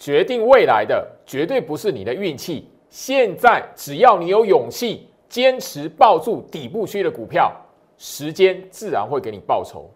[0.00, 2.68] 决定未来的绝对不是你的运气。
[2.88, 7.54] 现在只要你有勇气，坚持抱住底部区的股票，
[7.98, 9.88] 时间自然会给你报酬。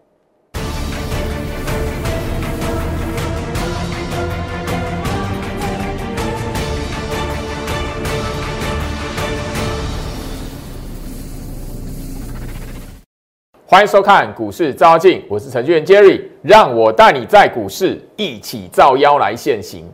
[13.67, 19.89] 欢迎收看股市照妖镜，我是程序员 Jerry，让我带你在股市一起照妖来现行。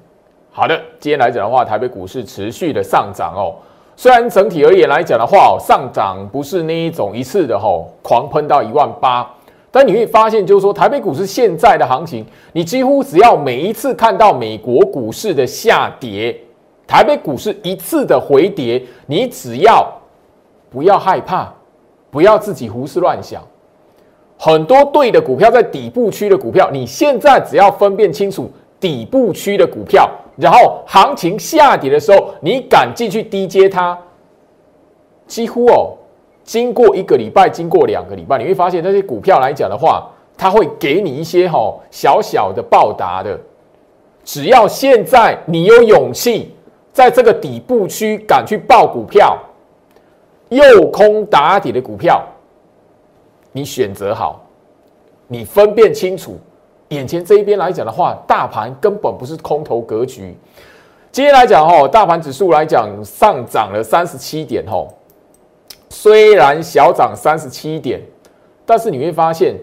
[0.51, 3.55] 好的，今天来讲的话，台北股市持续的上涨哦。
[3.95, 9.25] 虽然整体而言来讲的话，上涨不是那一种一次的吼狂喷到一万八，
[9.71, 16.37] 但你会发现，就是说台北股市现在的行情，你几乎只要每一次看到美国股市的下跌，
[16.85, 19.89] 台北股市一次的回跌，你只要
[20.69, 21.53] 不要害怕，
[22.09, 23.41] 不要自己胡思乱想。
[24.43, 28.49] 很多对的股票在底部区的股票，你现在只要分辨清楚
[28.79, 33.95] 底部区的股票，然后行情下跌的时候，你敢进去低接它，
[35.27, 35.93] 几乎哦，
[36.43, 43.39] 经过一个礼拜，经过两个礼拜，你会发现那些股票来讲的话，它会给你一些哈小小的报答的。
[44.23, 46.51] 只要现在你有勇气，
[46.91, 49.37] 在这个底部区敢去报股票，
[50.49, 52.19] 诱空打底的股票。
[53.51, 54.41] 你选择好，
[55.27, 56.37] 你分辨清楚，
[56.89, 60.35] 眼前这一边来讲的话，大盘根本不是空头格局。
[61.11, 64.87] 今天来讲哦，大盘指数来讲上涨了三十七点哦，
[65.89, 68.01] 虽然小涨三十七点，
[68.65, 69.55] 但是你会发现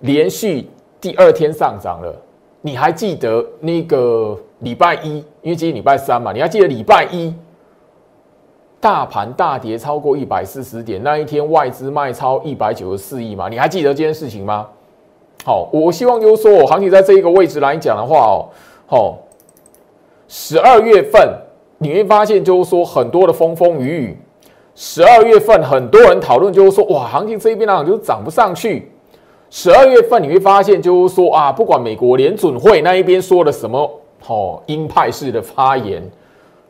[0.00, 0.68] 连续
[1.00, 2.14] 第二天上涨了。
[2.62, 5.16] 你还记得那个礼拜一？
[5.42, 7.34] 因为今天礼拜三嘛，你还记得礼拜一？
[8.80, 13.48] 大盘大跌超过一百四十点，那一天外资卖超一百九十四亿嘛？
[13.48, 14.66] 你还记得这件事情吗？
[15.44, 18.48] 好，我希望就是说，行情在这一个位置来讲的话哦，
[18.86, 19.18] 好，
[20.28, 21.38] 十二月份
[21.76, 24.18] 你会发现就是说很多的风风雨雨。
[24.74, 28.90] 十二月份很多人讨论就是说，哇，行情这一边呢就是涨不上去。
[29.50, 33.90] 十二月份你会发现就是说啊，不管美国联准会那一边说了什么，
[34.26, 36.02] 哦，鹰派式的发言。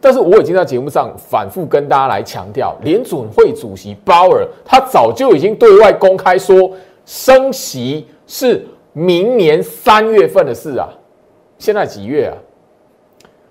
[0.01, 6.73] 但是我已经在节目上反复跟大家来强调，联准会主席鲍尔他早就已经对外公开说，
[7.05, 10.89] 升息是明年三月份的事啊。
[11.59, 12.33] 现在几月啊？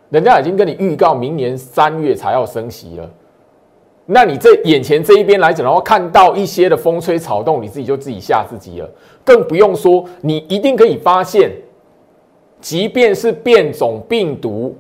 [0.10, 3.08] 人家已经跟你预告明年三月才要升息了。
[4.08, 8.90] 那你这眼前这一边来讲的话，看到一些的风吹草动，你自己就自己吓自己了。
[9.24, 11.52] 更不用说，你一定可以发现，
[12.60, 14.76] 即便是变种病毒。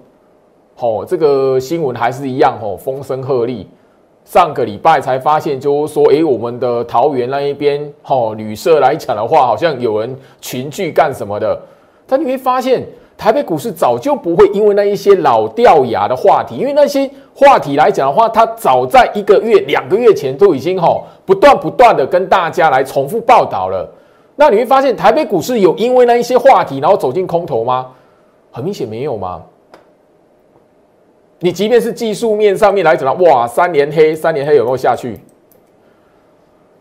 [0.79, 3.65] 哦，这个新闻还是一样哦，风声鹤唳。
[4.23, 11.59] 上个礼拜才发现，就是说，诶，我们的桃园那一边，哦，旅社来讲的话，好像有人群聚干什么的。
[12.07, 12.85] 但你会发现，
[13.17, 23.89] 台北股市早就不会因为那一些老掉牙的话题，因为那些话题来讲的话，它早在一个月、两个月前都已经哈不断不断的跟大家来重复报道了。
[24.35, 27.87] 那你会发现，台北股市有因为那一些话题，然后走进空头吗？
[28.51, 29.41] 很明显没有吗？
[31.39, 35.17] 你即便是技术面上面来讲，哇，三连黑，三连黑有没有下去？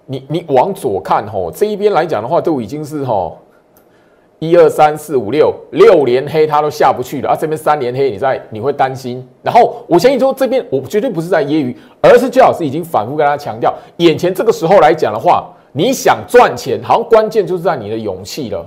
[0.07, 3.39] 你你往左看吼，这一边来讲的话，都已经是吼
[4.39, 7.37] 一二三四五六六连黑，它都下不去了啊！
[7.37, 9.27] 这边三连黑，你在你会担心。
[9.43, 18.65] 然后我相信说，这边我绝对不是在揶揄，而是最老师已经反复跟大家强调，眼前这个时候来讲的话，你想赚钱，好像关键就是在你的勇气了，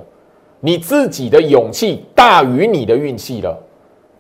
[0.59, 3.58] 你自己的勇气大于你的运气了。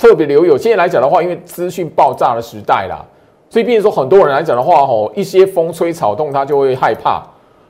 [0.01, 3.05] 特别留有，现在来讲的话，因为资讯爆炸的时代啦，
[3.51, 7.21] 所以变成说很多人来讲的话，吼一些风吹草动，他就会害怕。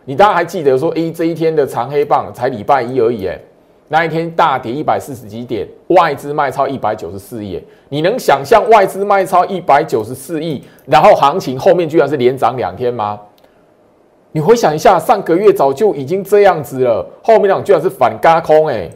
[0.06, 3.38] 你大家还记得说，哎，这一天的长黑棒才礼拜一而已，哎，
[3.90, 13.20] 那一天大跌一百四十几点，外资卖超一百九十四亿，你能想象外资卖超一百九十四亿，然后行情后面居然是连涨两天吗？
[14.32, 18.90] 你回想一下，上个月早就已经这样子了，后面两居然是反嘎空，哎。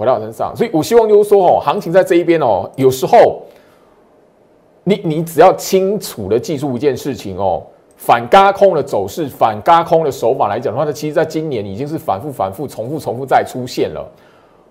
[0.00, 3.42] 回到我身上，所以我希望就是说，哦，行情在这一边哦，有时候
[4.84, 7.62] 你你只要清楚的记住一件事情哦，
[7.98, 14.02] 反嘎空的走势，反嘎空的手法来讲的话，它其实在今年已经是反复、反复、重复、重复再出现了。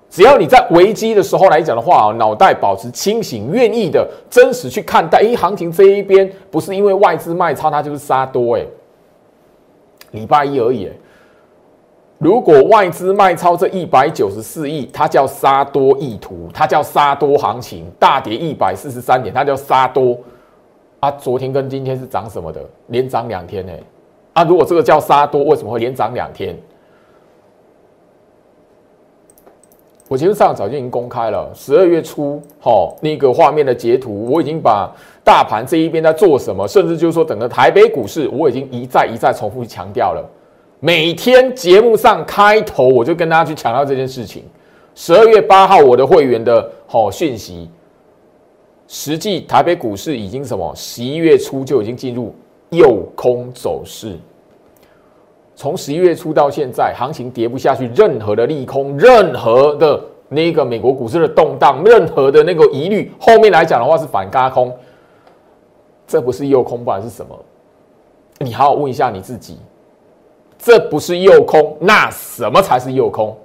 [0.09, 8.65] 只要你在危机的时候来讲的话，脑袋保持清醒，愿意的真实去看待，哎，行情这一边不是因为外资卖超，它就是杀多，哎，
[10.09, 10.89] 礼拜一而已。
[12.19, 20.17] 如果外资卖超这一百九十四亿，它叫杀多意图，它叫杀多行情，大跌一百四十三点，它叫杀多。
[20.99, 22.61] 啊，昨天跟今天是涨什么的？
[22.87, 23.71] 连涨两天呢？
[24.33, 26.57] 啊，如果这个叫杀多，为什么会连涨两天？
[30.09, 34.93] 我其实上早就已经公开了，十二月初，好那个画面的截图，我已经把
[35.23, 40.29] 大盘这一边在做什么，甚至就是说整个台北股市，我已经一再一再重复强调了。
[40.81, 44.43] 每天节目上开头我就跟大家去强调这件事情。
[44.95, 47.69] 十二月八号我的会员的好讯息，
[48.87, 50.73] 实际台北股市已经什么？
[50.75, 52.33] 十一月初就已经进入
[52.69, 54.17] 右空走势。
[55.55, 64.73] 从十一月初到现在，行情跌不下去，任何的利空，任何的那个美国股市的动荡，任何的那个疑虑，后面来讲的话是反嘎空，
[66.07, 67.37] 这不是诱空，不然是什么？
[68.39, 69.57] 你好好问一下你自己，
[70.59, 73.35] 这不是诱空，那什么才是诱空？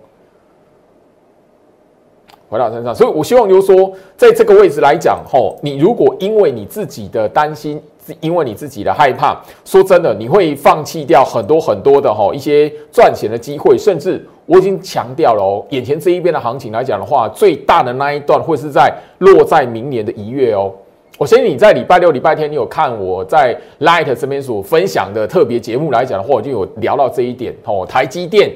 [2.51, 7.81] 回到身上，所以我希望就是说，在这个位置来讲，吼，你如果因为你自己的担心。
[8.21, 9.35] 因为你自己的害怕，
[9.65, 20.71] 说真的，你会放弃掉很多很多的吼一些赚钱的机会，甚至我已经强调了哦，眼前这一边的行情来讲的话，最大的那一段会是在落在明年的一月哦。
[21.17, 27.87] 我相信你在礼拜六、礼拜天，你有看我在 Light 这边所分享的特别节目来讲的话，我就有聊到这一点哦。
[27.89, 28.51] 台积电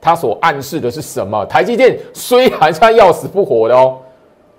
[0.00, 1.44] 它所暗示的是什么？
[1.46, 3.98] 台积电虽然它要死不活的哦，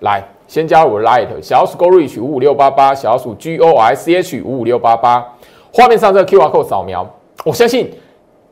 [0.02, 0.24] 来。
[0.48, 5.26] 先加入 Light 小鼠 Go Reach 五五六八八小鼠 G O I C H 五五六八八，
[5.74, 7.06] 画面上这个 QR code 扫描，
[7.44, 7.92] 我相信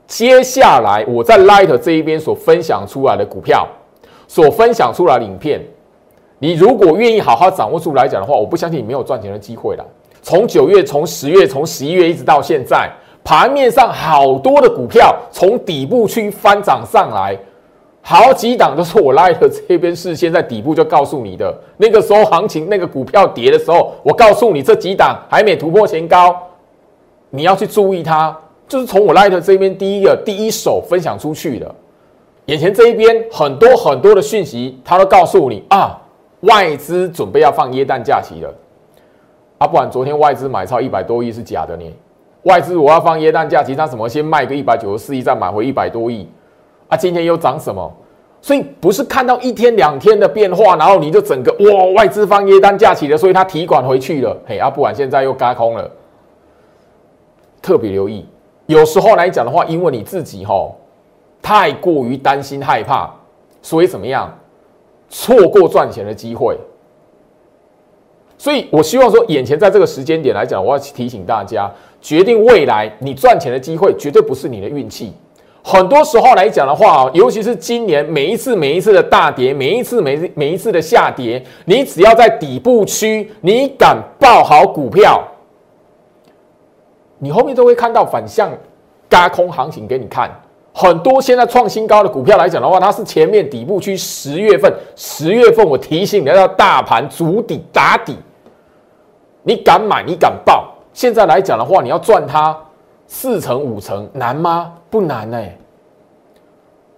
[0.06, 3.66] 接下来我在 Light 这一边所分享出来的股票，
[4.28, 5.62] 所分享出来的影片，
[6.46, 9.86] 你如果愿意好好掌握住来讲的话，我不相信你没有赚钱的机会了。
[10.22, 12.88] 从九月、从十月、从十一月一直到现在，
[13.24, 17.36] 盘面上好多的股票从底部区翻涨上来。
[18.04, 26.36] 好几档都是我拉的这边事先在底部就告诉你的，那个时候行情那个股票跌的时候，我告诉你这几档还没突破前高，
[27.32, 28.38] 你要去注意它，
[28.68, 31.74] 就是从我拉的这边第一个第一手分享出去的。
[32.46, 36.00] 眼前这一边很多很多的讯息，他都告诉你啊，
[36.46, 38.54] 外资准备要放耶诞假期了。
[39.58, 41.84] 啊，不然昨天外资买超一百多亿是假的呢？
[42.44, 46.28] 外资我要放耶诞假期，他怎么先卖个一百九十四亿，再买回一百多亿？
[46.90, 47.92] 啊，今天又涨什么？
[48.42, 54.38] 所以不是看到一天两天的变化，然后你就整个哇，外资放耶单架起了，所以他提管回去了。
[54.46, 55.90] 嘿，啊，不管现在又嘎空了，
[57.62, 58.24] 特别留意。
[58.68, 60.76] 有时候来讲的话，因为你自己吼
[61.42, 63.10] 太过于担心害怕，
[63.64, 64.32] 所以怎么样
[65.10, 66.57] 错过赚钱的机会。
[68.38, 71.72] 所以我希望说，眼前在这个时间点来讲，我要提醒大家，
[72.02, 75.13] 决定未来你赚钱的机会，绝对不是你的运气。
[75.63, 85.24] 很多时候来讲的话尤其是今年每一次每一次的大跌，每一次每每一次的下跌，你只要在底部区，你敢报好股票，
[87.18, 88.51] 你后面都会看到反向
[89.10, 90.30] 嘎空行情给你看。
[90.77, 98.18] 很多现在创新高的股票来讲的话，它是前面底部区十月份，十月份我提醒你要大盘足底打底，
[99.42, 100.75] 你敢买，你敢报。
[100.92, 102.54] 现在来讲的话，你要赚它。
[103.07, 104.74] 四成五成难吗？
[104.89, 105.57] 不难哎。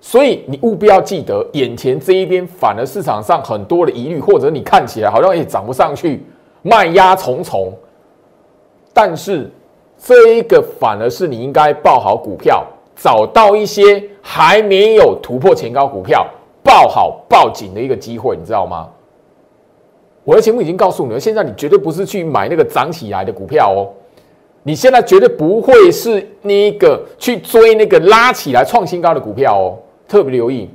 [0.01, 6.25] 所以你务必要记得，眼前这一边反而市场上很多的疑虑，或者你看起来好像也涨不上去，
[6.63, 7.71] 卖压重重。
[8.91, 9.51] 但是
[10.01, 12.65] 这一个反而是你应该报好股票，
[12.97, 16.27] 找到一些还没有突破前高股票，
[16.63, 18.89] 报好报紧的一个机会，你知道吗？
[20.23, 23.87] 我的节目已经告诉你了，现在你绝对不是去买那个涨起来的股票哦。
[24.63, 30.69] 你现在绝对不会是那个去追那个拉起来创新高的股票哦，特别留意。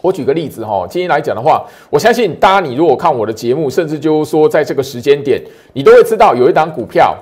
[0.00, 5.42] 我举个例子哈，今天来讲的话，我相信大家，你如果看我的节目，甚至就是说在这个时间点，
[5.72, 7.16] 你都会知道有一档股票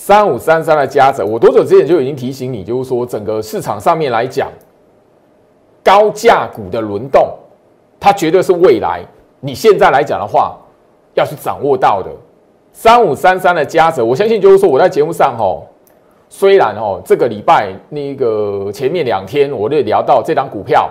[0.00, 4.48] 三五三三的加者，我多久之前就已经提醒你，就是说整个市场上面来讲，
[5.82, 7.28] 高价股的轮动，
[7.98, 9.04] 它绝对是未来
[9.40, 10.56] 你现在来讲的话
[11.14, 12.10] 要去掌握到的。
[12.72, 15.66] 三五三三的加者，我相信就是说我在节目上吼，
[16.28, 20.88] 虽然哦这个礼拜那个前面两天我就聊到这张股票，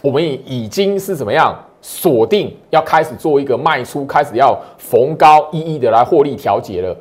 [0.00, 6.96] 我们已已经是怎么样锁定要开始做一个卖出，开始要逢高一一的来获利调节了。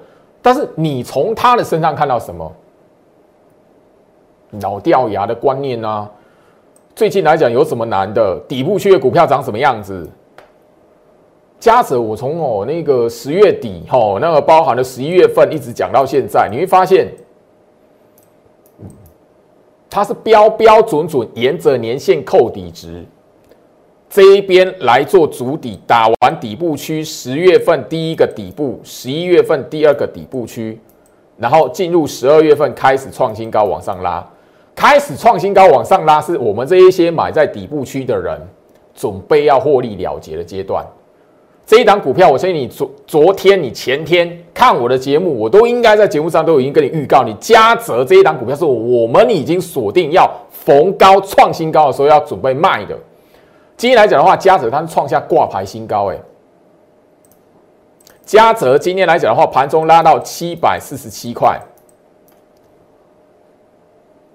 [0.48, 2.50] 但是你从他的身上看到什么？
[4.62, 6.10] 老掉牙的观念呢？
[6.96, 8.39] 最近来讲有什么难的？
[8.48, 10.10] 底部区的股票长什么样子？
[11.60, 17.13] 加者，我从哦那个十月底吼，那个包含了十一月份一直讲到现在，你会发现，
[19.89, 23.04] 它是标标准准沿着年线扣底值，
[24.10, 30.80] 这一边来做主底，打完底部区，十月份第一个底部，十一月份第二个底部区，
[31.38, 34.26] 然后进入十二月份开始创新高往上拉，
[34.74, 38.40] 开始创新高往上拉，是我们这一些买在底部区的人
[38.96, 40.86] 准备要获利了结的阶段。
[41.66, 52.98] 这一档股票，我相信你昨昨天、你前天看我的节目，我都应该在节目上都已经跟你预告，你嘉泽这一档股票是我们已经锁定要逢高创新高的时候要准备卖的。
[53.78, 56.18] 今天来讲的话，嘉泽它是创下挂牌新高，哎，
[58.26, 61.62] 嘉泽今天来讲的话，盘中拉到七百四十七块，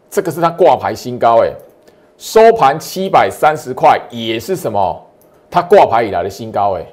[0.09, 1.51] 这个是它挂牌新高，哎，
[2.17, 5.05] 收盘七百三十块，也是什么？
[5.51, 6.87] 它挂牌以来的新高，哎。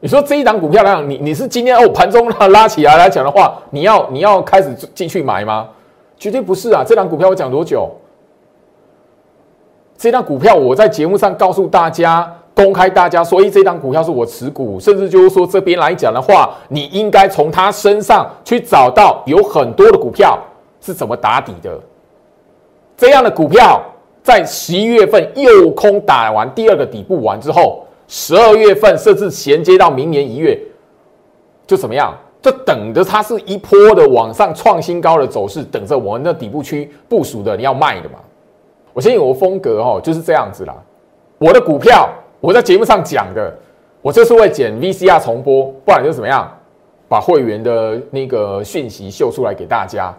[0.00, 5.68] 你说这一档股票来讲，你你是今天哦盘中拉拉起来来讲的话，你要你要开始进去买吗？
[6.18, 6.82] 绝对不是啊！
[6.84, 7.88] 这档股票我讲多久？
[9.98, 20.38] 这档股票我在节目上告诉大家，公开大家说，哎，这档股票是我持股，甚至就是说这边来讲的话，你应该从他身上去找到有很多的股票
[20.80, 21.78] 是怎么打底的。
[22.96, 23.82] 这样的股票
[24.22, 27.82] 在十一月份右空打完第二个底部完之后。
[28.08, 30.56] 十二月份甚至衔接到明年一月，
[31.66, 32.16] 就怎么样？
[32.40, 38.20] 就等着它是一波的往上创新高的走势，等着我们的底部区部署的你要卖的嘛？
[38.96, 40.74] 我先有个风格哦，就是这样子啦。
[41.36, 42.08] 我的股票
[42.40, 43.54] 我在节目上讲的，
[44.00, 46.50] 我就是会剪 VCR 重播，不然就怎么样，
[47.06, 50.14] 把会员的那个讯息秀出来给大家。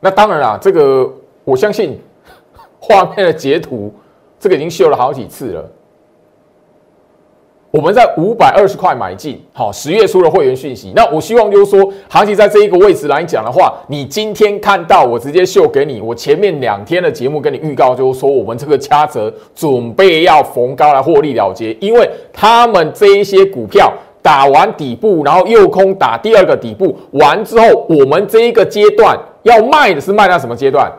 [0.00, 1.08] 那当然啦，这个
[1.44, 2.00] 我相信
[2.80, 3.94] 画面的截图，
[4.40, 5.70] 这个已经秀了好几次了。
[7.70, 10.92] 我们在五百二十块买进，好，十月初的会员讯息。
[10.96, 16.00] 那我希望就是说，行情在这一个位置来讲的话，你今天看到我直接秀给你。
[16.00, 30.90] 我前面两天的节目跟你预告，就是说我们这个掐折准备要逢高来获利了结，因为他们这一些股票打完底部，然后右空打第二个底部完之后，我们这一个阶段要卖的是卖到什么阶段？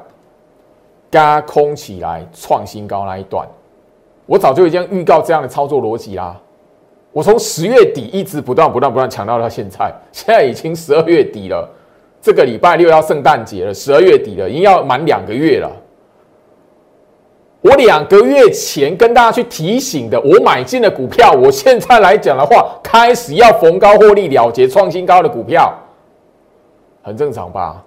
[1.12, 3.46] 嘎空起来创新高那一段，
[4.26, 6.34] 我早就已经预告这样的操作逻辑啦。
[7.14, 11.70] 我从十月底一直不断、不断、不断强调到现在，现在已经十二月底了，
[12.22, 15.70] 这个礼拜六要圣诞节了，十二月底了，已经要满两个月了。
[17.60, 25.74] 我两个月前跟大家去提醒的，我买进的股票，我现在来讲的话，开始要逢高获利了结、创新高的股票，
[27.04, 27.84] 很正常吧？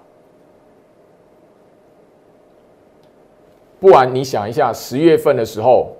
[3.80, 5.96] 不然你想一下，十月份的时候。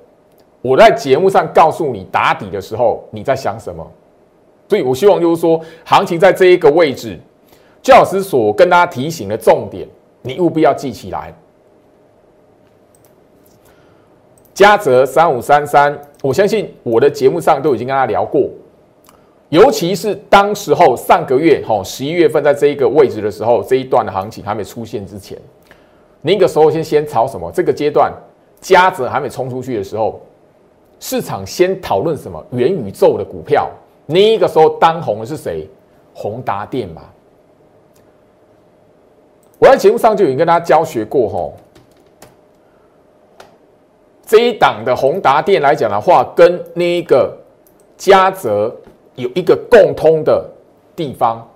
[0.65, 3.87] 我在节目上告诉你打底的时候，你在想什么？
[4.67, 7.19] 所以我希望就是说，行情在这一个位置，
[7.83, 9.87] 焦老师所跟大家提醒的重点，
[10.23, 11.35] 你务必要记起来。
[14.55, 18.49] 嘉泽三五三三，我相信我的节目上都已经跟大家聊过，
[19.51, 25.37] 尤其是当时候上个月哈十一月份在这一个位置的时候，这一段的行情还没出现之前，
[26.23, 27.53] 那个时候先先炒什么？
[27.53, 28.11] 这个阶段
[28.63, 30.19] 嘉泽还没冲出去的时候。
[31.05, 33.71] 市场先讨论什么元宇宙的股票？
[34.07, 35.69] 那个时候当红的是谁？
[36.15, 37.03] 宏达电嘛。
[39.59, 41.53] 我在节目上就已经跟大家教学过，吼，
[44.25, 47.37] 这一档的宏达电来讲的话，跟那一个
[47.99, 48.75] 嘉泽
[49.15, 50.51] 有一个共通的
[50.97, 51.47] 地方。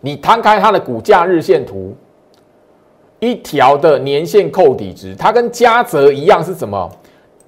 [0.00, 1.92] 你摊开它的股价日线图，
[3.18, 6.88] 一条的年线扣底值，它跟嘉泽一样是什么？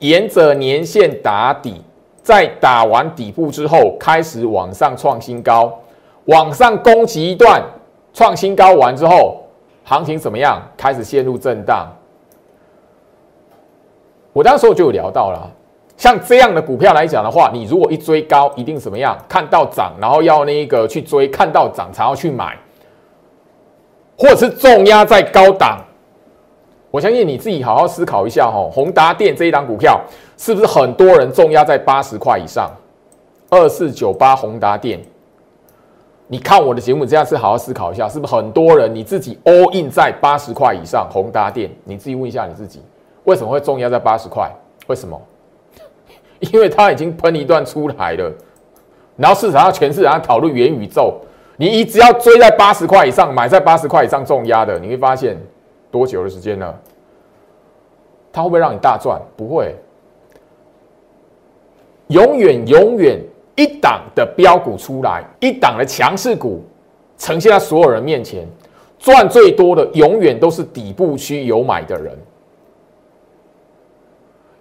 [0.01, 1.83] 沿着年线打底，
[2.23, 5.73] 在打完底部之后，开始往上创新高，
[6.27, 7.63] 往上攻击一段，
[8.13, 9.43] 创新高完之后，
[9.85, 10.61] 行情怎么样？
[10.77, 11.87] 开始陷入震荡。
[14.33, 15.49] 我当时候就有聊到了，
[15.97, 19.17] 像这样的股票来讲的话，你如果一追高，一定怎么样？
[19.29, 22.59] 看到涨，然后要那个去追，看到涨才要去买，
[24.19, 25.79] 或者是重压在高档。
[26.95, 30.01] 我相信你自己好好思考一下哈，宏达电这一档股票
[30.37, 32.71] 是不是很多人重压在八十块以上？
[33.51, 35.01] 二四九八宏达电，
[36.29, 41.09] 你看我的节目这样是好好思考一下，是不是很多人你自己 all in 在八十块以上？
[41.11, 42.81] 宏达电，你自己问一下你自己，
[43.25, 44.49] 为什么会重压在八十块？
[44.87, 45.21] 为什么？
[46.39, 48.33] 因为它已经喷一段出来了，
[49.17, 51.15] 然后市场上全市场讨论元宇宙，
[51.57, 55.37] 你一只要追在八十块以上，买在八十块以上重压的，你会发现。
[55.95, 56.75] 多久的时间呢？
[58.33, 59.23] 它会不会让你大赚？
[59.37, 59.73] 不会，
[62.09, 63.21] 永远永远
[63.55, 66.65] 一档的标股出来，一档的强势股
[67.17, 68.45] 呈现在所有人面前，
[68.99, 72.19] 赚最多的永远都是底部区有买的人，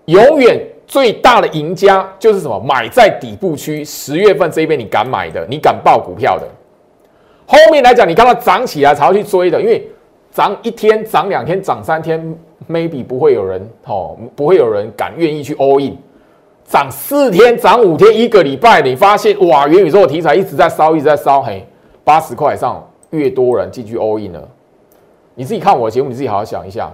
[0.05, 2.59] 永远最大的赢家就是什么？
[2.59, 6.47] 买在底部区，十月份这边你敢买的，你敢报股票的，
[7.47, 9.89] 后面来讲你看到涨起来才要去追的，因为。
[10.33, 12.35] 涨一天、涨两天、涨三天
[12.67, 15.95] ，maybe 不会有人哦，不会有人敢愿意去 all in。
[16.65, 21.63] 涨四天、涨五天、一个礼拜，你发现哇，元宇宙题材一直在烧，一直在烧，嘿，
[22.03, 24.47] 八十块以上越多人进去 all in 了。
[25.35, 26.91] 你自己看我的节目，你自己好好想一下，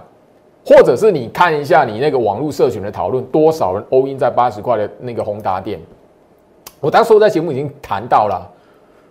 [0.66, 5.80] 或者是你看一下你那个网络社群的讨论，多少人 all in 在八十块的那个宏达电？
[6.80, 8.46] 我当时候在节目已经谈到了，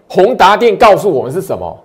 [0.07, 1.75] 宏达电告诉我们是什么？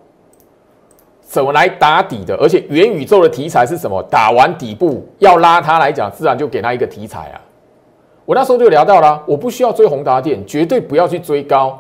[1.35, 2.33] 怎么来打底的？
[2.37, 4.01] 而且元宇宙的题材是什么？
[4.05, 7.41] 打完底部要拉它来讲，自然就给它一个题材啊。
[8.25, 11.77] 我那时候就聊到了，我不需要追宏达电，绝对不要去追高。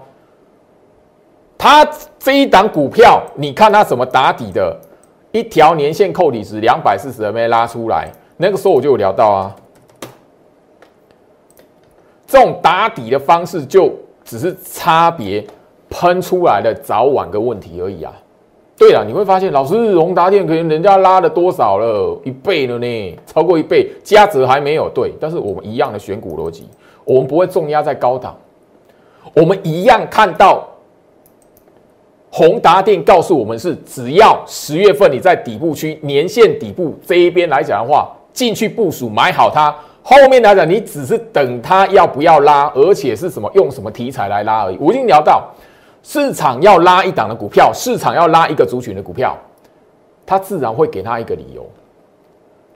[1.56, 4.76] 它这一档股票，你看它怎么打底的？
[5.30, 9.54] 一条年线扣底值两百四十 MA 拉出来，那个时候我就有聊到啊。
[12.26, 13.92] 这种打底的方式，就
[14.24, 15.46] 只是差别
[15.88, 18.12] 喷出来的早晚的问题而已啊。
[18.76, 22.20] 对了，你会发现，老师宏达电可能人家拉了多少了？
[22.24, 25.12] 一倍了呢，超过一倍，加值还没有对。
[25.20, 26.68] 但是我们一样的选股逻辑，
[27.04, 28.36] 我们不会重压在高档，
[29.32, 30.68] 我们一样看到
[32.30, 44.76] 宏达电告诉我们是，只要十月份你在底部区年线底部这一边来讲的话，进去部署买好它，后面来讲你只是等它要不要拉，而且是什么用什么题材来拉而已。
[44.80, 45.48] 我已经聊到。
[46.06, 49.36] 市场要拉一档的股票，市场要拉一个族群的股票，
[50.26, 51.66] 它自然会给他一个理由。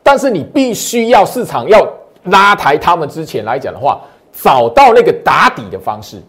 [0.03, 1.87] 但是你必须要市场要
[2.25, 4.01] 拉抬他们之前来讲的话，
[4.33, 6.23] 找到那个打底的方式。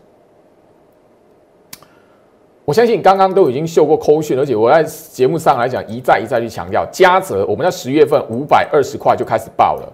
[2.65, 9.93] 我相信刚刚都已经秀过扣讯，而且我在节目上来讲一再一再去强调，嘉泽我们在十月份五百二十块就开始报了，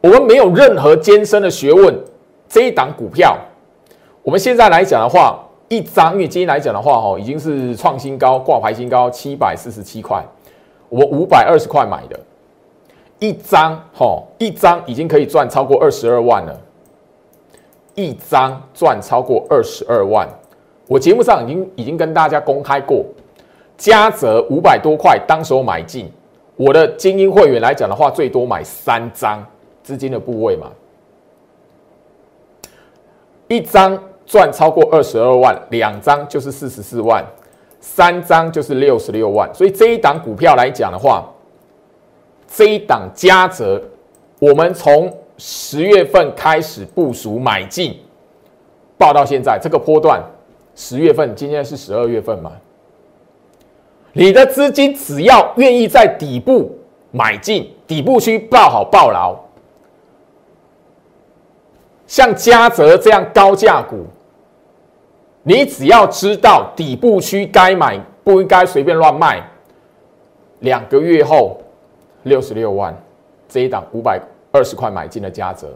[0.00, 1.96] 我们没有任何艰深的学问，
[2.48, 3.38] 这一档股票。
[4.24, 5.38] 我们现在来讲的话，
[5.68, 10.24] 一张，因为今天来讲的话，哈，已经是创新高，挂牌新高七百四十七块，
[10.88, 12.18] 我五百二十块买的，
[13.18, 16.58] 一张，哈，一张已经可以赚超过二十二万了，
[17.94, 20.26] 一张赚超过二十二万，
[20.88, 23.04] 我节目上已经已经跟大家公开过，
[23.76, 26.10] 嘉泽五百多块，当时候买进，
[26.56, 29.46] 我的精英会员来讲的话，最多买三张
[29.82, 30.72] 资金的部位嘛，
[33.48, 34.02] 一张。
[34.26, 37.24] 赚超过二十二万，两张就是四十四万，
[37.80, 39.48] 三张就是六十六万。
[39.54, 41.24] 所以这一档股票来讲的话，
[42.48, 43.82] 这一档加折，
[44.38, 47.98] 我们从十月份开始部署买进，
[48.96, 50.22] 报到现在这个波段，
[50.74, 52.52] 十月份今天是十二月份嘛？
[54.12, 56.78] 你的资金只要愿意在底部
[57.10, 59.36] 买进，底部区报好报牢。
[62.06, 64.04] 像嘉泽这样高价股，
[65.42, 69.42] 你只要知道底部区该买，不应该随便乱卖。
[70.60, 71.58] 两个月后，
[72.24, 72.94] 六十六万
[73.48, 74.20] 这一档五百
[74.52, 75.68] 二十块买进的嘉泽，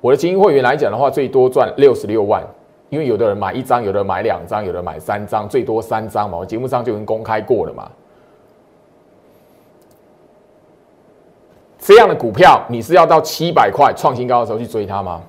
[0.00, 2.42] 我的精英会员来讲的话，最多赚六十六万，
[2.88, 6.38] 因为有的人买一张，有的人买两张，有的买三张，最多三张嘛。
[6.38, 7.90] 我节目上就已经公开过了嘛。
[11.88, 15.22] 这样的股票，你是要到七百块创新高的时候去追它吗？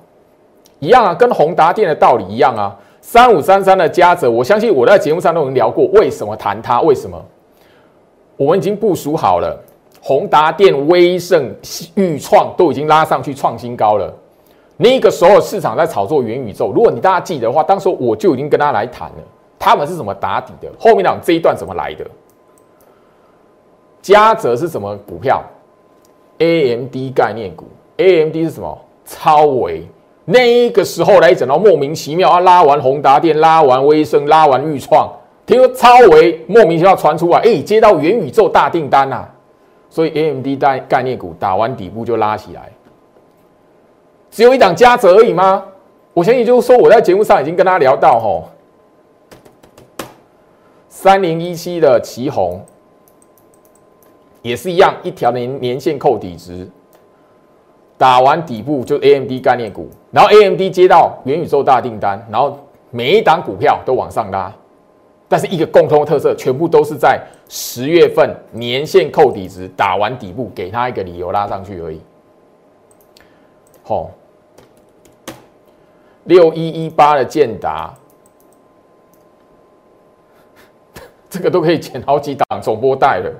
[0.78, 2.76] 一样啊，跟宏达电的道理一样啊。
[3.00, 6.82] 三五三三的嘉泽，我相信我在节目上都已经聊过，为什么谈它？
[6.82, 7.18] 为什么？
[8.36, 9.58] 我们已经部署好了，
[10.02, 11.50] 宏达电、威盛、
[11.94, 14.12] 裕创都已经拉上去创新高了。
[14.76, 19.24] 那个时候市场在炒作元宇宙，如果你大家记得的话，当时我就已经跟他来谈了，
[19.58, 20.70] 他们是怎么打底的？
[20.78, 22.04] 后面讲这一段怎么来的？
[24.02, 25.42] 嘉泽是什么股票
[26.40, 27.64] ？A M D 概念股
[27.96, 28.78] ，A M D 是什么？
[29.06, 29.86] 超维。
[30.26, 35.10] 那个时候来讲到莫名其妙啊，拉完宏达电，拉完威盛，拉完裕创，
[35.44, 39.26] 听说超维莫名其妙传出来，哎，接到元宇宙大订单呐，
[39.88, 42.70] 所以 A M D 概概念股打完底部就拉起来。
[44.30, 45.64] 只有一档加折而已吗？
[46.12, 48.48] 我相信就是说我在节目上已经跟他聊到吼，
[50.88, 52.60] 三零一七的旗红。
[54.42, 56.66] 也是一样，一条年年线扣底值，
[57.98, 62.58] 打完底部就 A M D 概念股，然后 A M D 接到元宇宙大订单，然后
[62.90, 64.50] 每一档股票都往上拉，
[65.28, 72.00] 但是一个共通的特色，全部都是在十月份年线扣底值打完底部，给他一个理由拉上去而已。
[73.82, 74.10] 好，
[76.24, 77.92] 六一一八的建达，
[81.28, 83.30] 这个都可以剪好几档总播带了。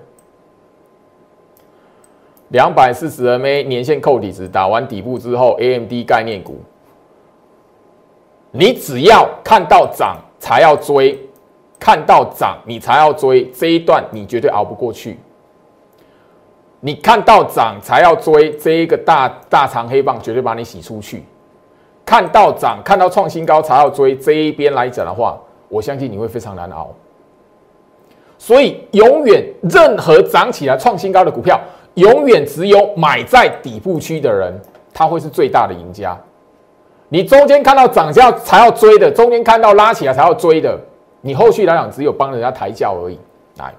[2.51, 6.59] 两百四十 MA 年线扣底值打完底部之后，AMD 概念股，
[8.51, 11.19] 你只要看到涨才要追，
[11.79, 15.19] 看到涨你才要追，这一段你绝对熬不过去。
[16.81, 21.23] 你看到涨才要追，这一个大大长黑棒绝对把你洗出去。
[22.05, 26.91] 看到涨，看到创新高才要追，这一边来讲的话，我相信你会非常难熬。
[28.39, 31.61] 所以，永远任何涨起来创新高的股票，
[31.95, 34.53] 永远只有买在底部区的人，
[34.93, 36.19] 他会是最大的赢家。
[37.09, 40.79] 你中间看到涨价才要追的，中间看到拉起来才要追的，
[41.21, 43.19] 你后续来讲只有帮人家抬轿而已。
[43.59, 43.75] 来，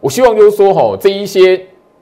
[0.00, 1.60] 我希望就是说，吼这一些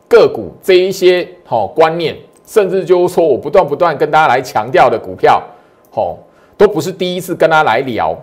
[0.09, 2.17] 个股，这一些吼观念。
[2.47, 5.43] 甚至就是说我不断不断跟大家来强调的股票，
[5.91, 6.19] 吼，
[6.59, 8.15] 都不是第一次跟大家来聊。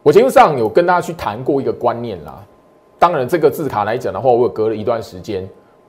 [0.00, 2.40] 我节目上有跟大家去谈过一个观念啦。
[3.02, 5.44] 当然，这个字卡来讲的话，我隔了一段时间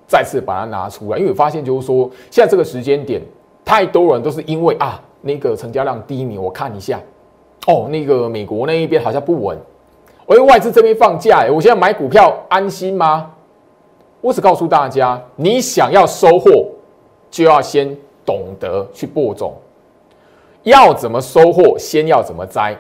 [0.07, 3.21] 再次把它拿出来，因为我发现就是说，现在这个时间点，
[3.63, 6.99] 太多人都是因为啊，那个成交量低迷，我看一下，
[7.67, 9.55] 哦，那个美国那一边好像不稳，
[10.25, 13.29] 我外资这边放假，我现在买股票安心吗？
[14.19, 16.65] 我只告诉大家，你想要收获，
[17.29, 17.95] 就要先
[18.25, 19.53] 懂得去播种。
[20.63, 22.75] 要怎么收获，先要怎么栽。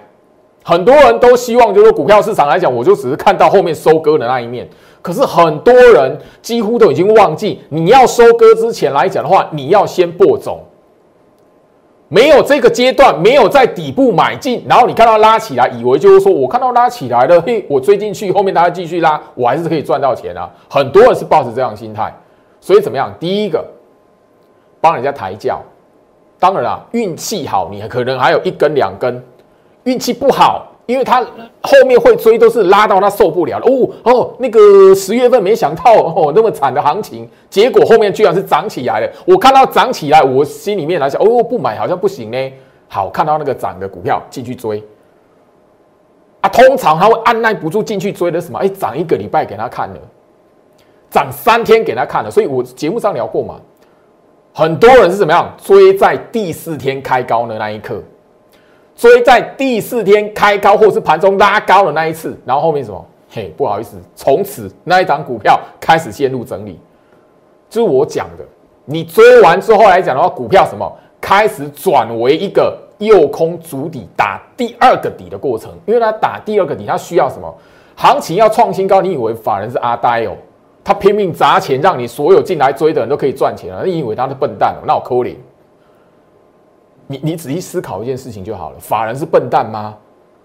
[0.63, 4.67] 很多人都希望，就是股票市场来讲，我就只是看到后面收割的那一面。
[5.01, 10.63] 可是很多人几乎都已经忘记，你要收割之前来讲的话，你要先播种。
[12.07, 20.47] 没有这个阶段，没有在底部买进，然后你看到拉起来，以为就是说我看到拉起来了，嘿，我追进去，后面大家继续拉，我还是可以赚到钱啊。
[20.69, 22.13] 很多人是抱着这样心态，
[22.61, 23.11] 所以怎么样？
[23.19, 23.65] 第一个，
[24.79, 25.59] 帮人家抬轿，
[26.39, 29.19] 当然啦，运气好，你可能还有一根两根；
[29.83, 30.69] 运气不好。
[30.85, 31.21] 因为他
[31.61, 33.65] 后面会追，都是拉到他受不了了。
[33.65, 39.09] 哦哦，那个十月份没想到哦那么惨的行情，结果后面居然是涨起来了。
[39.25, 42.53] 我看到涨起来，我心里面来想，哦不买好像不行呢。
[42.89, 44.83] 好，看到那个涨的股票进去追。
[46.41, 48.59] 啊，通常他会按耐不住进去追的什么？
[48.59, 49.95] 哎，涨一个礼拜给他看了，
[51.09, 52.29] 涨三天给他看了。
[52.29, 53.55] 所以我节目上聊过嘛，
[54.53, 58.03] 很多人是怎么样追在第四天开高的那一刻。
[59.03, 63.05] 追在第四天开高，或是盘中拉高的那一次，然后后面什么？
[63.29, 66.79] 嘿，不好意思，从此那一张股票开始陷入整理。
[67.69, 68.45] 就是我讲的，
[68.85, 70.89] 你追完之后来讲的话，股票什么
[71.19, 77.53] 开始转为一个右空主底打第二个底的过程，因为它打第二个底，它需要什么？
[77.97, 80.31] 行情要创新高，你以为法人是阿呆哦？
[80.81, 84.85] 他拼命砸钱，让你所有进来追的人都可以赚钱了，你以为他是笨蛋哦？
[84.87, 85.37] 那我扣你。
[87.13, 88.77] 你你仔细思考一件事情就好了。
[88.79, 89.95] 法人是笨蛋吗？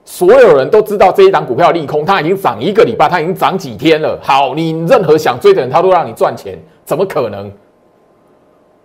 [0.04, 4.18] 所有人都知道这一档股票利空，它已经涨一个礼拜，它已经涨几天了。
[4.22, 7.50] 好，你任何想追的人，他都让你赚钱，怎么可能？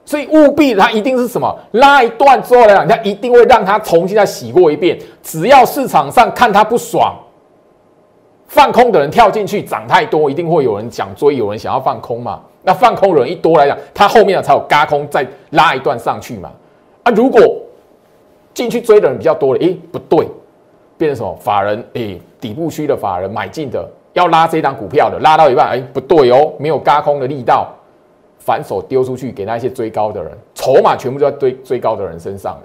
[0.05, 4.99] 所以务必它一定是什么拉一段之后来讲，它一定会让它重新再洗过一遍。
[5.21, 7.15] 只要市场上看它不爽，
[8.47, 12.41] 放空的人跳进去涨太多，一定会有人想追，有人想要放空嘛。
[12.63, 16.51] 那放空人一多来讲，它后面才有嘎空再拉一段上去嘛。
[17.03, 17.41] 啊，如果
[18.53, 20.27] 进去追的人比较多了，诶，不对，
[20.97, 21.35] 变成什么？
[21.41, 27.73] 法人诶，底部区的法人买进的，要拉这张股票的，拉到一半，诶，不对哦，没有嘎空的力道，
[28.37, 32.61] 反手丢出去给那些追高的人，筹码全部都在追追高的人身上了。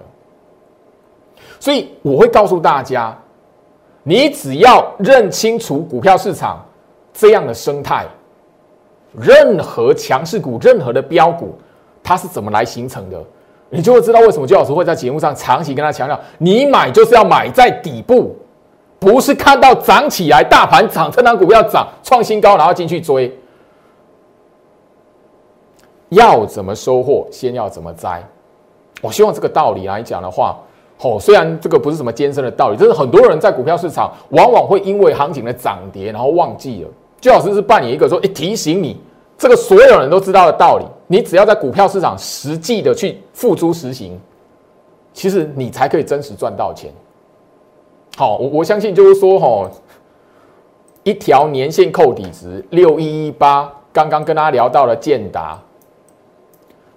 [1.61, 3.16] 所以我会告诉大家，
[4.03, 6.64] 你只要认清楚股票市场
[7.12, 8.07] 这样的生态，
[9.12, 11.57] 任何强势股、任何的标股，
[12.03, 13.20] 它是怎么来形成的？
[13.70, 18.35] 你就会知道为什么周老师会在节目上长期跟他强调，你买就是要买在底部，
[18.98, 23.31] 不是看到涨起来，大盘涨，这档股票涨创新高，然后进去追。
[26.09, 28.22] 要怎么收获，先要怎么栽。
[29.02, 30.59] 我希望这个道理来讲的话，
[31.02, 36.88] 哦，虽然这个不是什么艰深的道理，就是很多人在股票市场往往会因为行情的涨跌，然后忘记了。
[37.20, 38.98] 周老师是扮演一个说，哎，提醒你。
[39.37, 44.21] 这个所有人都知道的道理，你只要在股票市场实际的去付诸实行，
[45.12, 46.92] 其实你才可以真实赚到钱。
[48.16, 49.71] 好，我我相信就是说，哈，
[51.03, 55.59] 一条年限扣底值六一一八，刚刚跟大家聊到了建达，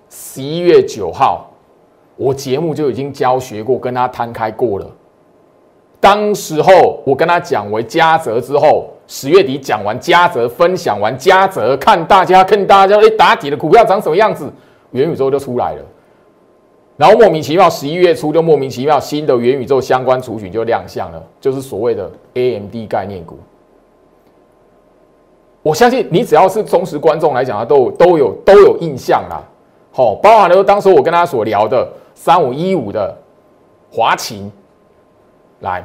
[0.10, 1.50] 十一月九号，
[2.17, 4.86] 我节目就已经教学过，跟他摊开过了。
[6.02, 8.89] 当时候我跟他讲为嘉泽之后。
[9.13, 14.50] 十月底讲完嘉泽，分享完嘉泽，看大家看大家哎打底的股票长什么样子，
[14.91, 15.84] 元宇宙就出来了。
[16.95, 23.38] 然后莫名其妙，十一月初就莫名其妙新的元宇宙相关族群就亮相了，就是所谓的 AMD 概念股。
[25.62, 29.43] 我相信你只要是忠实观众来讲啊，都都有都有印象啦。
[29.91, 33.13] 好，包含了当时我跟他所聊的三五一五的
[33.91, 34.50] 华勤
[35.60, 35.84] 来。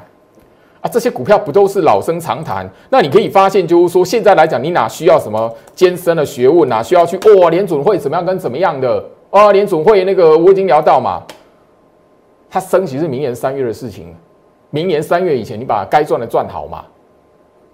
[0.80, 2.68] 啊，这些股票不都是老生常谈？
[2.90, 9.50] 那你可以发现，就是说现在来讲，你哪需要什么艰深的学问，哪需要去哇联总会怎么样跟怎么样的啊？
[9.52, 11.22] 联总会那个我已经聊到嘛，
[12.50, 14.14] 它升息是明年三月的事情，
[14.70, 16.84] 明年三月以前你把该赚的赚好嘛，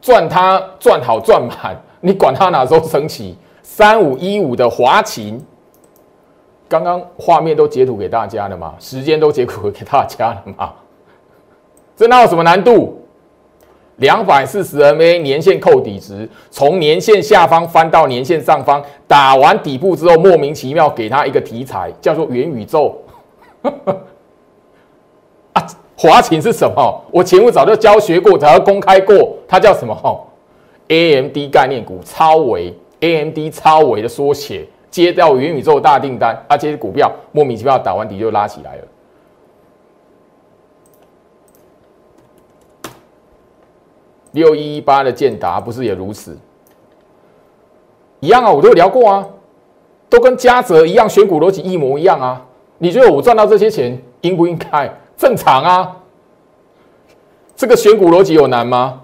[0.01, 3.37] 赚它赚好赚满，你管它哪时候升息？
[3.63, 5.45] 三五一五的华勤，
[6.69, 10.73] 刚刚画面都截图给大家了嘛，时间都截图给大家了嘛。
[11.97, 12.99] 这那有什么难度？
[13.97, 22.99] 两百四十 MA 年线扣底值，从年线下方翻到年线上方，打完底部之后，莫名其妙给他一个题材，叫做元宇宙。
[25.53, 25.65] 啊，
[25.97, 27.05] 华勤是什么？
[27.13, 30.27] 我节目早就教学过，早就公开过，它叫什么
[30.89, 38.83] ？AMD 概念股，超维 AMD 超维的缩写，接到元宇宙大订单，啊，这些股票莫名其妙打完底就拉起来了。
[44.33, 46.37] 六一一八的建达不是也如此？
[48.21, 49.27] 一样啊，我都有聊过啊，
[50.09, 52.45] 都跟嘉泽一样，选股逻辑一模一样啊。
[52.79, 54.93] 你觉得我赚到这些钱应不应该？
[55.17, 55.97] 正常啊。
[57.55, 59.01] 这个选股逻辑有难吗？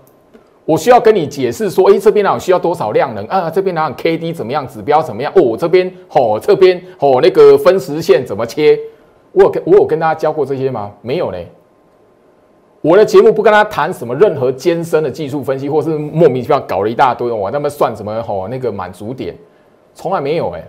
[0.64, 3.48] 我需要跟你解释说，哎，这边呢需要多少量能啊？
[3.48, 4.66] 这边呢 K D 怎么样？
[4.68, 5.32] 指标怎么样？
[5.34, 8.78] 哦，这边哦，这边哦，那个分时线怎么切？
[9.32, 10.92] 我有跟我有跟大家教过这些吗？
[11.00, 11.50] 没有嘞。
[12.80, 19.34] 我的节目不跟他谈什么任何艰深的技术分析，或是莫名其妙搞了一大堆我，那么算什么吼那个满足点，
[19.94, 20.62] 从来没有哎，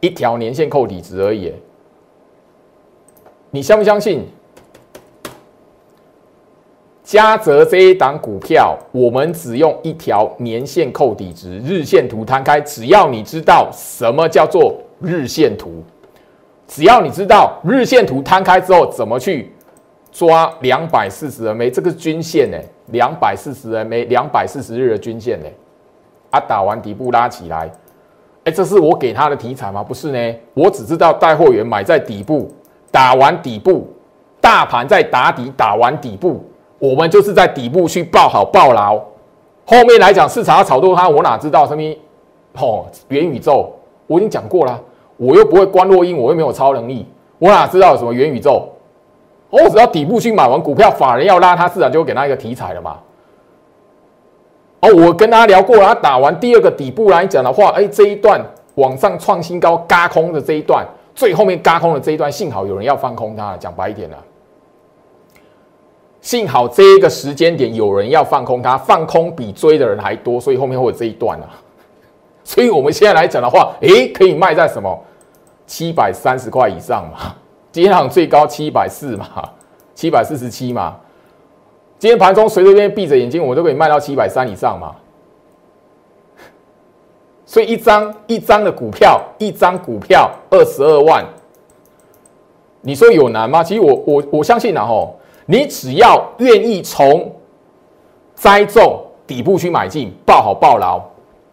[0.00, 1.54] 一条年线扣底值而已。
[3.50, 4.26] 你相不相信？
[7.02, 15.82] 嘉泽这一档股票，我们只用一条年线扣底值，日线图摊开，只要你知道什么叫做日线图，
[16.66, 19.50] 只要你知道日线图摊开之后怎么去。
[20.12, 22.58] 抓两百四十 MA，这个均线呢？
[22.88, 25.46] 两百四十 MA，两百四十日的均线呢？
[26.30, 27.70] 啊，打完底部拉起来，
[28.44, 29.82] 哎，这是我给他的题材吗？
[29.82, 32.50] 不是呢，我只知道带货员买在底部，
[32.90, 33.88] 打完底部，
[34.38, 36.44] 大盘在打底，打完底部，
[36.78, 38.96] 我们就是在底部去抱好抱牢。
[39.64, 41.82] 后面来讲市场要炒作它，我哪知道什么？
[42.60, 43.72] 哦，元宇宙，
[44.06, 44.78] 我已经讲过了，
[45.16, 47.06] 我又不会关落音，我又没有超能力，
[47.38, 48.68] 我哪知道什么元宇宙？
[49.52, 52.96] 我只要底部去买完股票，法人要拉，他自然就会给他一个题材了嘛。
[54.80, 58.40] 哦，我跟大家聊过了，他打完第二个底部来讲的话，哎，这一段
[58.76, 64.16] 往上创新高，嘎空的这一段，最后面嘎空的这一段，幸好有人要放空它，讲白一点了，
[66.22, 71.60] 幸好这一个时间点有人要放空它，放空比追的人还多，所以后面会有这一段啊。
[72.42, 74.98] 所以我们现在来讲的话，哎，可以卖在什么
[75.66, 77.36] 七百三十块以上嘛。
[77.72, 79.26] 今天场最高七百四嘛，
[79.94, 80.94] 七百四十七嘛。
[81.98, 84.94] 今天盘中随随便闭着眼睛，我都可以卖到七百三以上嘛。
[87.46, 91.24] 所以一张一张的股票，一张股票二十二万，
[92.82, 93.64] 你说有难吗？
[93.64, 97.34] 其实我我我相信啊，吼，你只要愿意从
[98.34, 101.00] 栽种底部去买进，抱好抱牢，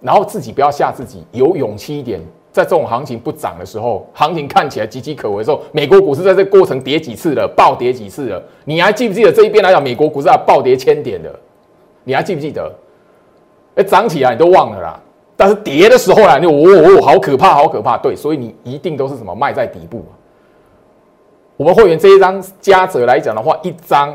[0.01, 2.19] 然后自己不要吓自己，有勇气一点。
[2.59, 8.43] 在这种行情不涨的时候，行情看起来岌岌可危的时候，美国股市在这过程跌几次了，暴跌几次了？
[8.65, 11.33] 你还记不记得这一边来讲，美国股市啊暴跌千点的？
[12.03, 12.69] 你还记不记得？
[13.75, 14.99] 哎，涨起来你都忘了啦，
[15.37, 17.97] 但是跌的时候呢，你哦哦，好可怕，好可怕。
[17.97, 20.03] 对，所以你一定都是什么卖在底部。
[21.55, 24.13] 我们会员这一张加者来讲的话，一张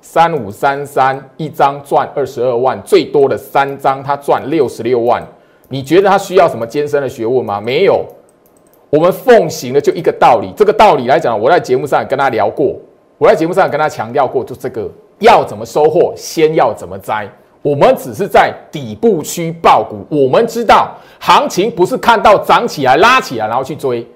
[0.00, 5.22] 三五三三，一张赚二十二万，最多的三张他赚六十六万。
[5.68, 7.60] 你觉得他需要什么艰深的学问吗？
[7.60, 8.04] 没有，
[8.88, 10.52] 我们奉行的就一个道理。
[10.56, 12.76] 这个道理来讲，我在节目上跟他聊过，
[13.18, 17.28] 我在节目上跟他强调过，就这个要怎么收获，先要怎么摘。
[17.62, 24.06] 我们只是在底部区爆股，我们知道行情不是看到涨起来拉起来然后去追，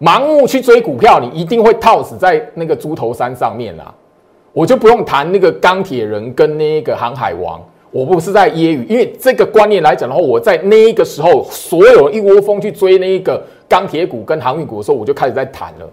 [0.00, 3.92] 盲目去追股票，你一定会套死在那个猪头山上面啦。
[4.52, 7.60] 我就不用谈那个钢铁人跟那个航海王。
[7.92, 15.86] 我不是在揶揄，因为这个观念来讲的话，我在那一个时候，所有一窝蜂去追那一个钢铁股跟航运股的时候，我就开始在谈了。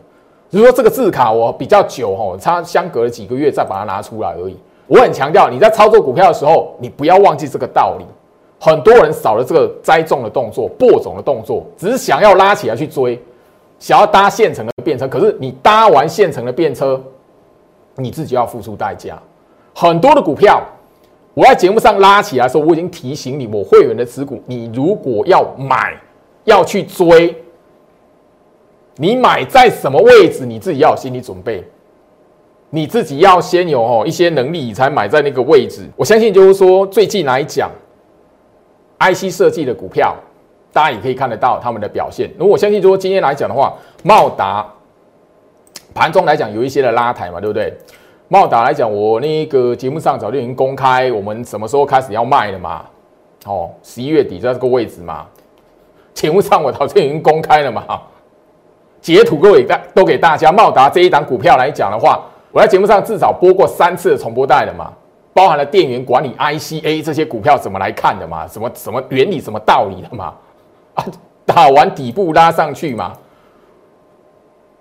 [0.49, 4.55] 只是说这个字卡我比较久哈，它相隔了几个月再把它拿出来而已。
[4.87, 8.05] 我很强调，你在操作股票的时候，你不要忘记这个道理。
[8.61, 13.21] 很多人少了这个栽种的动作、播种的动作，只是想要拉起来去追，
[13.77, 15.05] 想要搭现成的便车。
[15.05, 17.01] 可是你搭完现成的便车，
[17.95, 19.21] 你自己要付出代价。
[19.75, 20.63] 很多的股票。
[21.33, 25.95] 我在节目上拉起来的时候，我已经提醒你，我会员的持股，你如果要买，
[26.43, 27.35] 要去追，
[28.95, 31.63] 你买在什么位置，你自己要有心理准备。
[32.71, 35.89] 你自己要先有哦一些能力，你才买在那个位置。
[35.95, 37.71] 我相信就是说，最近来讲
[38.99, 40.15] ，IC 设计的股票，
[40.71, 42.29] 大家也可以看得到他们的表现。
[42.37, 44.71] 如果我相信，如果今天来讲的话，茂达
[45.95, 47.73] 盘中来讲有一些的拉抬嘛，对不对？
[48.31, 52.85] 茂达来讲，我那个节目上早就已经公开，我们什么时候开始要卖了嘛？
[53.45, 55.25] 哦，十一月底在这个位置嘛。
[56.13, 57.83] 节目上我早就已经公开了嘛，
[59.01, 60.51] 截图各位大都给大家。
[60.51, 62.23] 茂达这一档股票来讲的话。
[62.51, 64.91] 我在节目上至少播过三次的重播带了嘛，
[65.33, 70.33] 包含了电源管理 ICA 这些股票怎么来看的嘛，什么什么原理、什么道理的嘛，
[70.95, 71.05] 啊，
[71.45, 73.13] 打完底部拉上去嘛，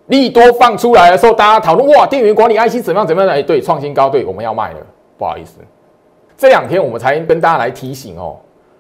[0.09, 3.31] 利多放出来的时候，大家讨论哇，电源管理 IC 怎么样怎么样？
[3.31, 4.81] 哎，对，创新高，对，我们要卖了，
[5.17, 5.59] 不好意思，
[6.37, 8.37] 这两天我们才跟大家来提醒哦，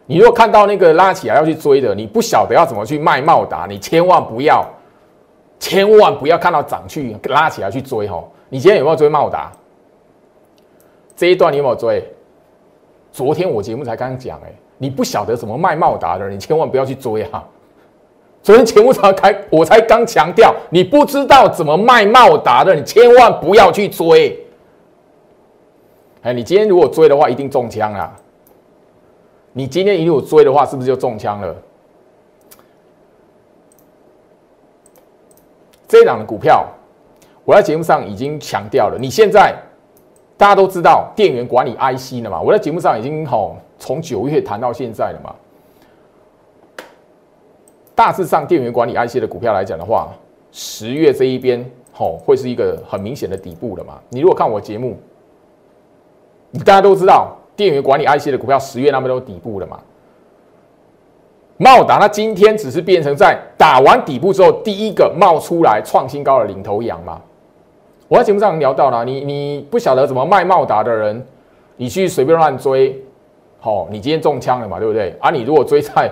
[0.06, 4.64] 你如果看到那个拉起来要去追的，你不晓得要怎么去卖茂达，你千万不要，
[5.58, 8.22] 千万不要看到涨去拉起来去追哈。
[8.48, 9.52] 你今天有没有追茂达？
[11.14, 12.02] 这一段你有没有追？
[13.12, 17.44] 昨天我节目才刚讲，哎，你不晓得怎么卖茂达的，你千万不要去追啊！
[18.42, 24.38] 昨天节目才开，我才刚强调，你不知道怎么卖茂达的，你千万不要去追。
[26.22, 28.14] 哎，你今天如果追的话，一定中枪啊！
[29.52, 31.54] 你今天如果追的话，是不是就中枪了？
[35.86, 36.66] 这一档的股票。
[37.44, 39.54] 我在节目上已经强调了，你现在
[40.36, 42.40] 大家都知道电源管理 IC 了嘛？
[42.40, 45.34] 我在节目上已经吼从九月谈到现在了嘛。
[47.98, 50.06] 大致上电源管理 IC 的股票来讲的话，
[50.52, 53.98] 十月这一边吼会是一个很明显的底部了嘛？
[54.10, 54.96] 你如果看我节目，
[56.64, 59.80] 大家都知道电源管理 IC 的股票十月那边都底部了嘛？
[61.56, 67.20] 茂达它今天只是变成在打完底部之后第一个冒出来创新高的领头羊嘛？
[68.06, 71.26] 我在节目上聊到了，你你不晓得怎么卖茂达的人，
[71.76, 72.96] 你去随便乱追，
[73.58, 75.16] 好，你今天中枪了嘛，对不对？
[75.18, 76.08] 啊，你如果追在，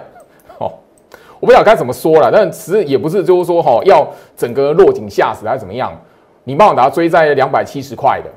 [1.46, 4.06] 不晓得该怎么说了，但其实也不是就是说，哈，要
[4.36, 5.98] 整个落井下石还是怎么样？
[6.44, 8.30] 你茂达追在两百七十块的，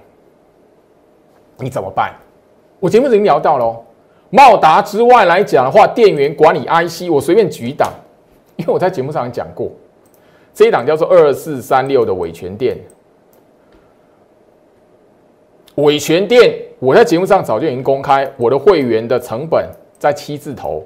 [1.58, 2.13] 你怎么办？
[2.80, 3.76] 我节目已经聊到了，
[4.30, 7.91] 茂达之外来讲的话，电源管理 IC，我随便举一档，
[8.56, 9.69] 因为我在节目上讲过，
[10.54, 12.78] 这一档叫做二四三六的伟权电。
[15.76, 20.84] 伟权店，我在节目上早就已经公开，我的会员的成本在七字头。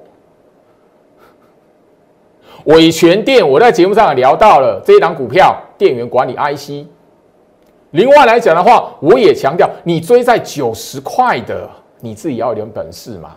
[2.64, 6.86] 伟权店，我在节目上也聊到了这一档股票，电源管理 IC。
[7.90, 11.68] 另外来讲的话，我也强调，你追在九十块的，
[12.00, 13.36] 你自己要有点本事嘛。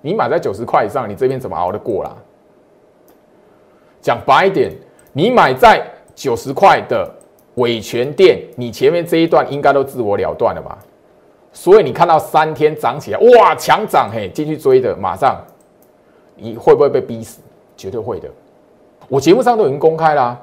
[0.00, 2.14] 你买在九十块以上，你这边怎么熬得过啦？
[4.00, 4.70] 讲白一点，
[5.12, 7.10] 你买在九十块的。
[7.56, 10.76] 伟权店，你前面这一段应该都自我了断了吧？
[11.54, 15.42] 所以你看到三天涨起来，哇，强涨嘿，进去追的，马上
[16.34, 17.40] 你会不会被逼死？
[17.76, 18.28] 绝对会的。
[19.08, 20.36] 我节目上都已经公开啦，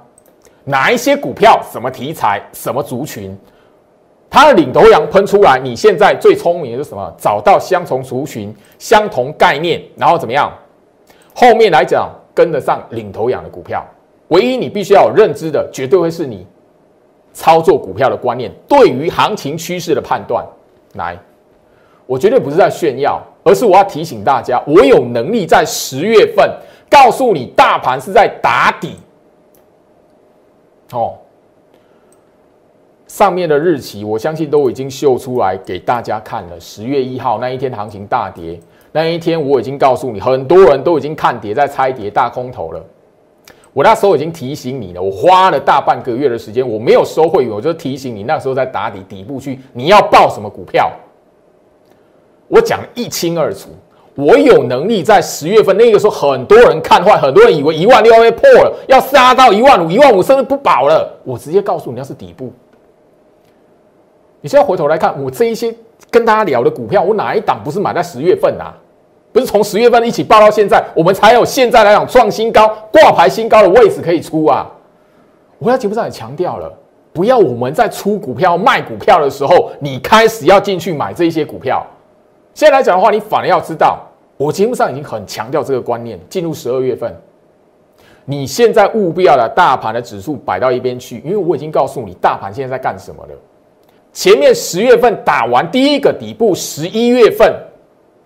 [0.63, 3.37] 哪一些股票、什么题材、什么族群，
[4.29, 7.13] 它的领头羊喷出来，你现在最聪明的是什么？
[7.17, 10.51] 找到相同族群、相同概念，然后怎么样？
[11.35, 13.85] 后面来讲跟得上领头羊的股票，
[14.27, 16.45] 唯一你必须要有认知的，绝对会是你。
[17.35, 20.45] 操作股票的观念，对于行情趋势的判断，
[20.93, 21.17] 来，
[22.05, 26.47] 我绝对不是在炫耀，而是我要提醒大家，我有能力在十月份
[26.93, 28.97] 告诉你，大盘是在打底。
[30.91, 31.15] 哦，
[33.07, 36.59] 上面的日期我相信都已经秀出来给大家看了。
[36.59, 38.59] 十月一号那一天行情大跌，
[38.91, 42.85] 那一天我已经告诉你，很多人都已经看跌在猜跌大空头了。
[43.73, 50.91] 我那时候已经提醒你了，我花了大半个月的时间，我没有收会员，我就提醒你，那时候在打底底部去，你要报什么股票？
[52.47, 53.69] 我讲一清二楚。
[54.15, 61.11] 我有能力在十月份那个时候，很多人看坏，很多人以为一万六要破了，要杀到一万五、一万五甚至不保了。
[61.23, 62.51] 我直接告诉你，那是底部。
[64.41, 65.73] 你现在回头来看，我这一些
[66.11, 68.75] 跟大家聊的股票，我哪一档不是买在十月份啊？
[69.31, 74.69] 不是从十月份一起报到现在，我们才有现在来讲创新高、挂牌新高的位置可以出啊！
[75.57, 76.71] 我在节目上也强调了，
[77.11, 81.83] 不要我们在出股票、卖股票的时候，你开始要进去买这些股票。
[82.53, 83.99] 现在来讲的话，你反而要知道，
[84.37, 86.19] 我节目上已经很强调这个观念。
[86.29, 87.13] 进入十二月份，
[88.25, 93.31] 你现在务必要把大盘的指数摆到一边去，因为我已经告诉你，大盘现在在干什么了。
[94.11, 97.53] 前面十月份打完第一个底部，十一月份。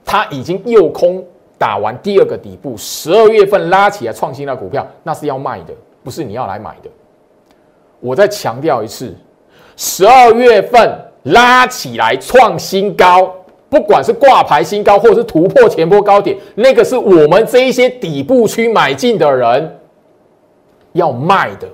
[0.09, 1.21] 它已经右空
[1.57, 6.89] 打完第二个底部，十二月份拉起来创新的股票，那是要卖的，不是你要来买的。
[7.99, 9.13] 我再强调一次，
[9.75, 13.35] 十二月份拉起来创新高，
[13.69, 19.77] 不管是挂牌新高，或者是突破前波高点，那个是我们这一些底部区买进的人
[20.93, 21.67] 要卖的，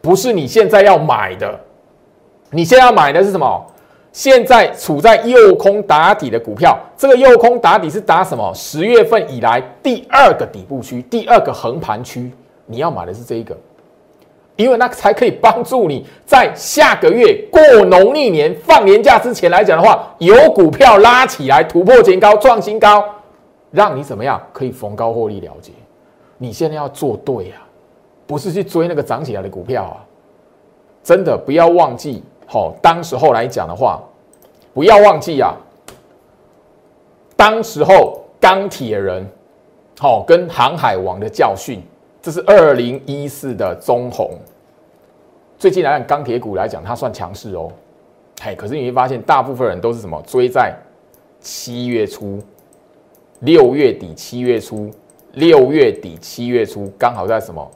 [0.00, 1.58] 不是你现在要买的。
[2.50, 3.66] 你现在要买的是什么？
[4.12, 8.52] 现在处在右空打底的股票，这个右空打底是打什么？
[8.54, 12.30] 十月份以来第二个底部区，第二个横盘区，
[12.64, 13.56] 你要买的是这一个，
[14.56, 23.04] 因为那才可以帮助你在下个月过农历年放年假之前来讲的话，有股票拉起来突破前高创新高，
[23.70, 25.72] 让你怎么样可以逢高获利了结。
[26.38, 27.62] 你现在要做对啊，
[28.26, 29.96] 不是去追那个涨起来的股票啊，
[31.02, 32.22] 真的不要忘记。
[32.46, 34.00] 好，当时候来讲的话，
[34.72, 35.54] 不要忘记啊，
[37.34, 39.26] 当时候钢铁人，
[39.98, 41.80] 好跟航海王的教训，
[42.24, 44.30] 这是二零一四的中红。
[45.58, 47.70] 最近来讲钢铁股来讲，它算强势哦，
[48.40, 50.74] 嘿，可是你会发现大部分人都是什么追在
[51.38, 52.38] 七月初、
[53.40, 54.90] 六月底、七月初、
[55.34, 57.70] 六月底、七月初，刚好在什么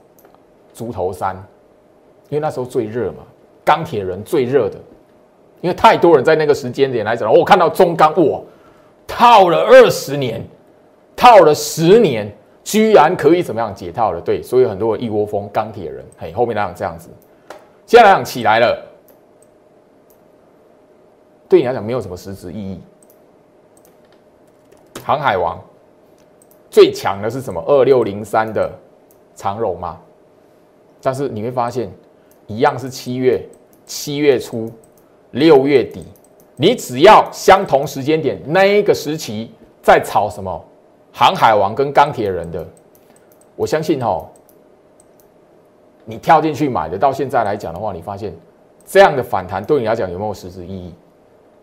[0.73, 1.37] 猪头山，
[2.31, 3.19] 因为那时候最热嘛。
[3.67, 4.79] 钢铁人最热的，
[5.61, 8.41] 因为太多人在那个时间点来讲，我看到中钢哇，
[9.07, 10.43] 套了二十年，
[11.15, 12.35] 套了十年，
[12.69, 14.21] 居然可以怎么样解套了？
[14.21, 17.09] 对，所以很多一窝蜂钢铁人，嘿，后面来讲这样子，
[17.87, 18.87] 现在来讲起来了，
[21.49, 22.79] 对你来讲没有什么实质意义。
[25.03, 25.59] 航海王
[26.69, 27.59] 最强的是什么？
[27.67, 28.71] 二六零三的
[29.35, 29.99] 长荣吗？
[31.01, 31.91] 但是你会发现，
[32.49, 33.43] 一样是七月。
[33.87, 34.71] 七月初、
[35.31, 36.05] 六月底，
[36.57, 39.51] 你只要相同时间点那一个时期
[39.81, 40.63] 在炒什么
[41.13, 42.67] 航海王跟钢铁人的，
[43.57, 44.27] 我相信哦，
[46.05, 48.33] 你跳进去买的，到现在来讲的话，你发现
[48.87, 50.95] 这样的反弹对你来讲有没有实质意义？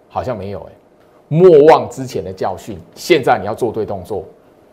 [0.10, 0.72] 好像没有哎。
[1.28, 4.24] 莫忘之前的教训，现在你要做对动作，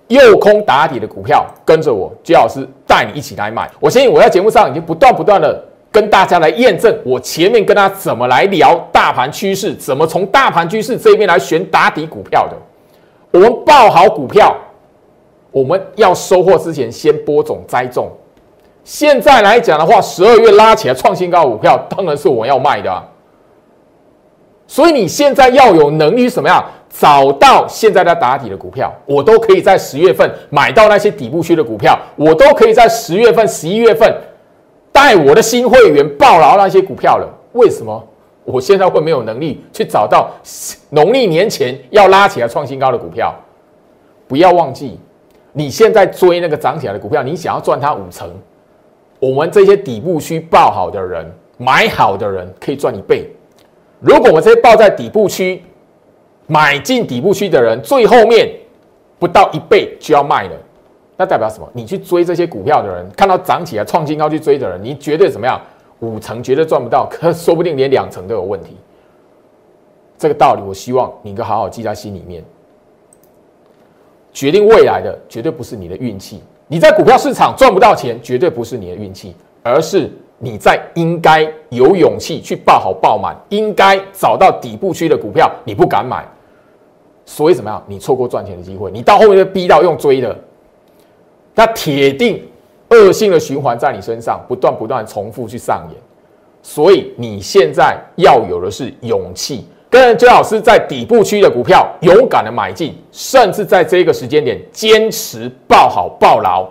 [0.08, 3.70] 右空打底的股票，跟着我，姜老师带你一起来买。
[3.80, 5.64] 我相信我在节目上已经不断不断的。
[5.90, 12.56] 跟大家来验证，我前面跟他怎么来聊大盘趋势，怎么从大盘趋势这边来选打底股票的。
[13.32, 14.54] 我们报好股票，
[15.50, 18.10] 我们要收获之前先播种栽种。
[18.84, 23.02] 现在来讲的话，十二月拉起来创新高股票，当然是我要卖的。
[24.66, 26.64] 所以你现在要有能力什么样？
[26.90, 34.14] 找到现在在打底的股票，我都可以在十月份买到那些底部区的股票，我都可以在十月份、十一月份。
[34.92, 38.06] 带我的新会员报牢那些股票了，为什么
[38.44, 40.30] 我现在会没有能力去找到
[40.90, 43.34] 农历年前要拉起来创新高的股票？
[44.26, 44.98] 不要忘记，
[45.52, 48.30] 你现在追那个涨起来的股票，你想要赚它五成，
[49.20, 53.30] 我们这些底部区爆好的人、买好的人可以赚一倍。
[54.00, 55.62] 如果我们这些爆在底部区、
[56.46, 58.50] 买进底部区的人，最后面
[59.18, 60.56] 不到一倍就要卖了。
[61.16, 61.70] 那代表什么？
[61.72, 65.60] 你去追这些股票的人，看到涨起来创新高去追的人，你绝对怎么样？
[66.02, 68.76] 五成绝对赚不到，可 说不定连两成都有问题。
[70.18, 72.44] 这个道理，我希望你可好好记在心里面。
[74.32, 86.26] 决定未来的绝对不是你的运气，你在股票市场赚不到钱，绝对不是你的运气，而是你在应该有勇气去爆好爆满，应该找到底部区的股票，你不敢买，
[87.26, 87.82] 所以怎么样？
[87.86, 90.36] 你错过赚钱的机会，你到后面被逼到用追的。
[91.54, 92.42] 那铁定
[92.92, 95.98] 恶性的循环在你身上不断不断重复去上演，
[96.62, 106.68] 所以你现在要有的是勇气，跟周老师在底部区的股票勇敢的买进，甚至在这个时间点坚持抱好抱牢，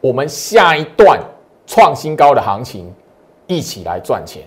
[0.00, 1.20] 我们下一段
[1.66, 2.92] 创新高的行情
[3.46, 4.42] 一起来赚钱。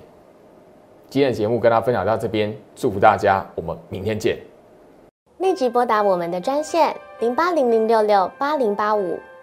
[1.09, 4.37] 今天的节目跟大家分享到这边，祝福大家，我们明天见。
[5.37, 9.19] 立即拨打我们的专线零八零零六六八零八五。